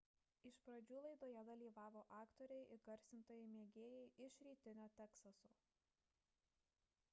iš 0.49 0.55
pradžių 0.67 1.01
laidoje 1.05 1.43
dalyvavo 1.49 2.01
aktoriai 2.21 2.65
įgarsintojai 2.77 3.45
mėgėjai 3.59 4.09
iš 4.29 4.41
rytinio 4.49 4.91
teksaso 5.03 5.55